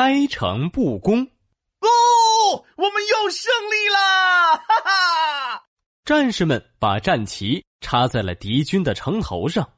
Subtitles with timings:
[0.00, 1.20] 开诚布公。
[1.20, 4.56] 哦，我们又胜利啦！
[4.56, 5.62] 哈哈！
[6.06, 9.68] 战士们把战旗插在了敌军的城头上。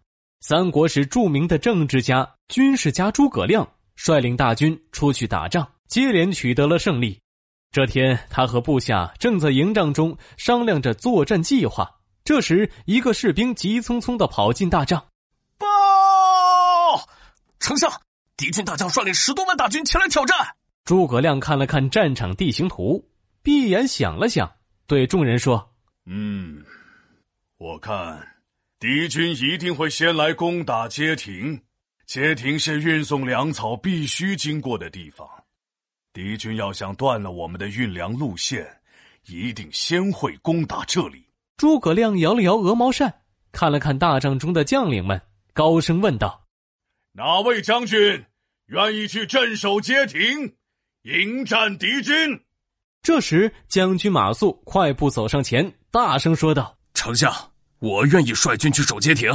[0.41, 7.21] 三国时著名的政治家、军事家诸葛亮率领大军出去打仗，接连取得了胜利。
[7.73, 11.91] 这天，他和部下正在营帐中商量着作战计划。
[12.23, 15.05] 这时，一个士兵急匆匆的跑进大帐
[15.59, 15.67] ：“报，
[17.59, 17.91] 丞相，
[18.37, 20.37] 敌军大将率领十多万大军前来挑战。”
[20.85, 23.09] 诸葛亮看了看战场地形图，
[23.43, 24.51] 闭眼想了想，
[24.87, 25.73] 对众人说
[26.07, 26.65] ：“嗯，
[27.59, 28.21] 我看
[28.81, 31.63] 敌军一定会先来攻打街亭。
[32.05, 35.27] 街亭是运送粮草必须经过的地方。”
[36.13, 38.67] 敌军要想断了我们的运粮路线，
[39.27, 41.25] 一定先会攻打这里。
[41.57, 45.19] 诸葛亮摇了摇鹅毛扇，看了看大帐中的将领们，
[45.55, 46.42] 高声问道
[47.13, 48.25] ：“哪位将军
[48.67, 50.55] 愿意去镇守街亭，
[51.03, 52.15] 迎战敌军？”
[53.03, 57.33] 这时，将军马谡快步走上前，大声说道：“丞相，
[57.81, 59.31] 我愿意率军去守街亭。”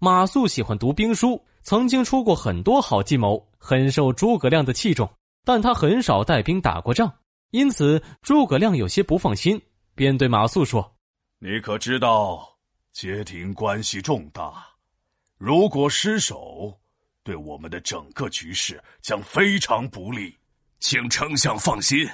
[0.00, 5.08] 马谡喜欢读兵书，曾经出过很多好计谋，很受诸葛亮的器重。
[5.44, 7.12] 但他很少带兵打过仗，
[7.50, 9.60] 因此诸葛亮有些不放心，
[9.94, 10.96] 便对马谡说
[11.38, 12.48] ：“你可知道
[12.92, 14.64] 街亭关系重大，
[15.36, 16.80] 如果失守，
[17.24, 20.36] 对我们的整个局势将非常不利。
[20.80, 22.08] 请丞相放心，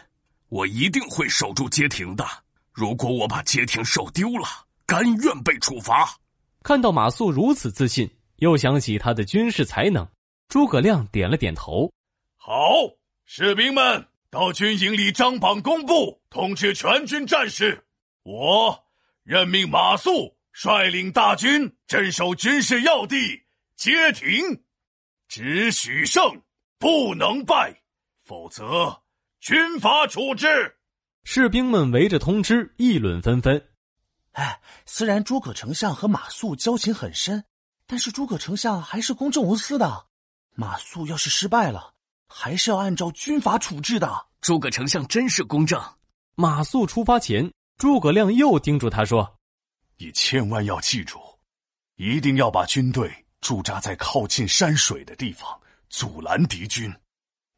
[0.49, 2.25] 我一定会守住街亭的。
[2.73, 4.47] 如果我把街亭守丢了，
[4.87, 6.17] 甘愿被处罚。”
[6.63, 10.07] 看到马谡如此自信，又想起他的军事才能，
[10.49, 11.91] 诸葛亮点了点头
[12.37, 12.53] ：“好。”
[13.31, 17.85] 士兵们到军营里张榜公布，通知全军战士：
[18.23, 18.85] 我
[19.23, 23.43] 任命马谡率领大军镇守军事要地
[23.77, 24.63] 街亭，
[25.29, 26.43] 只许胜
[26.79, 27.83] 不能败，
[28.25, 29.03] 否则
[29.41, 30.77] 军法处置。
[31.25, 33.63] 士兵们围着通知议论纷纷。
[34.33, 37.45] 哎，虽然诸葛丞相和马谡交情很深，
[37.87, 40.07] 但是诸葛丞相还是公正无私的。
[40.55, 41.93] 马谡要是失败了，
[42.27, 44.27] 还是要按照军法处置的。
[44.41, 45.79] 诸葛丞相真是公正。
[46.37, 49.39] 马谡出发前，诸葛亮又叮嘱他说
[49.99, 51.19] ：“你千万要记住，
[51.97, 55.49] 一定要把军队驻扎在靠近山水的地方，
[55.89, 56.93] 阻拦敌军。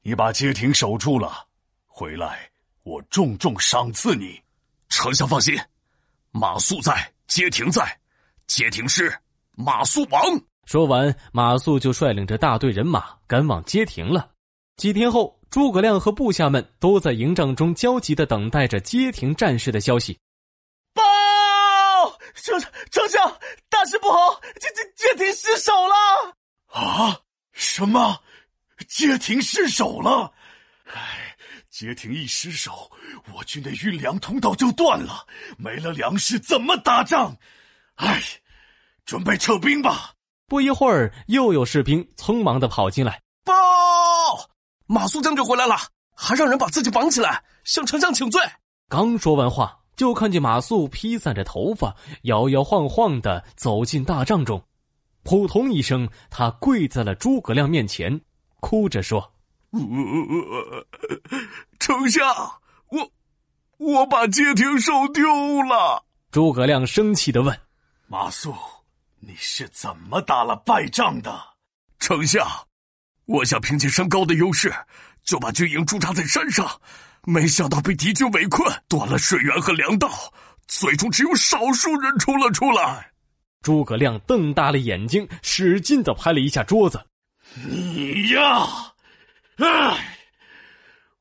[0.03, 1.47] 你把街亭守住了，
[1.87, 2.51] 回来
[2.83, 4.41] 我重重赏赐你。”
[4.89, 5.57] 丞相放心，
[6.33, 7.99] 马谡在，街亭在，
[8.47, 9.17] 街亭是
[9.53, 10.21] 马谡王。
[10.67, 14.31] 说完，马谡就率领着大队人马赶往街亭了。
[14.77, 20.19] 几天后，诸葛亮和部下们都在营帐中焦急的等待着街亭战事的消息。
[22.41, 26.37] 报，丞丞相，大事不好，街街街亭失守了！
[26.69, 27.21] 啊，
[27.53, 28.21] 什么？
[28.89, 30.33] 街亭失守了？
[30.87, 31.37] 唉，
[31.69, 32.91] 街亭一失守，
[33.33, 35.27] 我军的运粮通道就断了，
[35.59, 37.37] 没了粮食怎么打仗？
[37.97, 38.23] 唉，
[39.05, 40.15] 准备撤兵吧。
[40.47, 43.21] 不一会儿，又有士兵匆忙的跑进来。
[43.45, 43.55] 报。
[44.87, 45.77] 马谡将军回来了，
[46.17, 48.43] 还让人把自己绑起来，向丞相请罪。
[48.89, 54.65] 刚说完话，就看见马谡披散着头发，摇摇晃晃的走进大帐中。
[55.25, 58.19] 扑通一声，他跪在了诸葛亮面前，
[58.61, 59.35] 哭着说
[61.79, 62.27] ：“丞相，
[62.89, 63.11] 我
[63.77, 65.23] 我把街亭守丢
[65.65, 66.03] 了。”
[66.33, 67.55] 诸葛亮生气的问
[68.09, 68.57] ：“马谡，
[69.19, 71.39] 你是怎么打了败仗的？”
[72.01, 72.43] 丞相。
[73.27, 74.73] 我想凭借山高的优势，
[75.25, 76.67] 就把军营驻扎在山上，
[77.25, 80.11] 没想到被敌军围困，断了水源和粮道，
[80.67, 83.11] 最终只有少数人冲了出来。
[83.63, 87.05] 诸葛亮瞪大了眼睛，使劲的拍了一下桌子
[87.69, 88.67] ：“你呀，
[89.59, 90.17] 唉！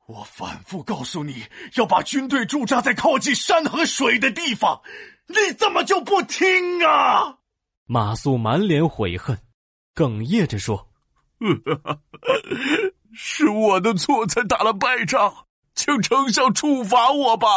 [0.06, 1.44] 我反复告诉你
[1.76, 4.80] 要把军队驻扎在靠近山和水的地方，
[5.26, 7.36] 你怎么就不听啊？”
[7.86, 9.38] 马谡满脸悔恨，
[9.94, 10.88] 哽咽着说。
[13.12, 15.46] 是我的错，才打了败仗，
[15.80, 17.48] 请丞相处罚我吧。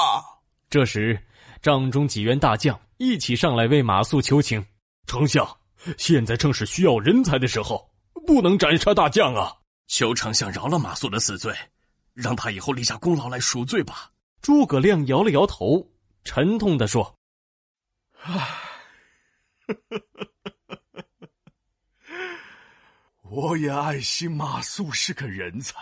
[0.70, 1.22] 这时，
[1.62, 4.66] 帐中几员大将一起上来为马谡求情
[5.06, 5.46] ：“丞相，
[5.98, 7.86] 现在正是需要人才的时候，
[8.26, 9.52] 不能斩杀大将啊！
[9.88, 11.54] 求丞相饶了马谡的死罪，
[12.14, 14.10] 让他以后立下功劳来赎罪吧。”
[14.42, 15.86] 诸葛亮摇了摇头，
[16.24, 17.18] 沉痛的说
[18.24, 18.48] ：“唉。
[23.30, 25.76] ”我也爱惜马谡是个人才，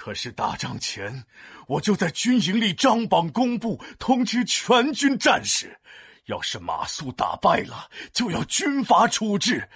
[0.00, 1.26] 可是打仗前
[1.66, 5.78] 我就在军营里张榜公布，通知全军战士：
[6.24, 9.68] 要是马谡打败了，就要军法处置，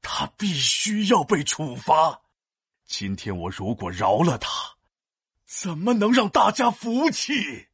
[0.00, 2.22] 他必须要被处罚。
[2.86, 4.48] 今天我如果饶了他，
[5.44, 7.66] 怎么能让大家服气？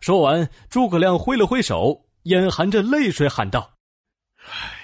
[0.00, 3.78] 说完，诸葛亮挥了挥手，眼含着泪水喊道
[4.44, 4.76] ：“唉，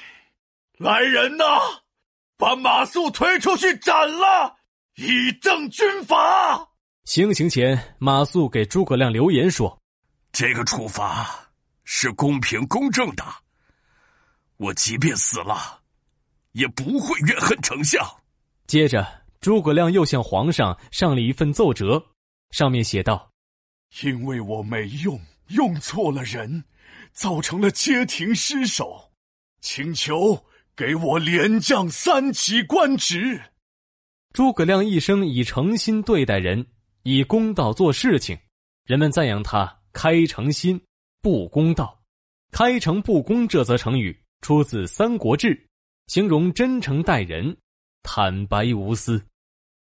[0.79, 1.45] 来人呐，
[2.39, 4.57] 把马谡推出去斩了，
[4.99, 6.69] 以正军法。”
[7.07, 9.81] 行刑前，马谡给诸葛亮留言说
[10.31, 11.27] ：“这个处罚
[11.85, 13.25] 是公平公正的，
[14.59, 15.81] 我即便死了，
[16.53, 18.05] 也不会怨恨丞相。”
[18.67, 22.05] 接着，诸葛亮又向皇上上了一份奏折，
[22.51, 23.31] 上面写道。
[24.03, 26.65] 因为我没用，用错了人，
[27.13, 29.13] 造成了街亭失守，
[29.63, 30.45] 请求
[30.77, 33.41] 给我连降三级官职。
[34.33, 36.65] 诸葛亮一生以诚心对待人，
[37.03, 38.39] 以公道做事情，
[38.85, 40.81] 人们赞扬他开诚心，
[41.21, 41.99] 不公道。
[42.51, 45.49] 开诚布公这则成语出自《三国志》，
[46.07, 47.57] 形容真诚待人，
[48.03, 49.23] 坦白无私。